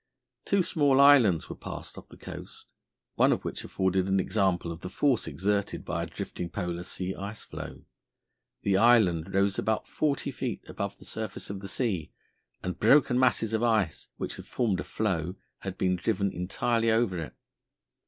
[0.45, 2.65] Two small islands were passed off the coast,
[3.17, 7.13] one of which afforded an example of the force exerted by a drifting Polar Sea
[7.13, 7.83] ice floe.
[8.63, 12.09] The island rose about forty feet above the surface of the sea,
[12.63, 17.19] and broken masses of ice, which had formed a floe, had been driven entirely over
[17.19, 17.35] it.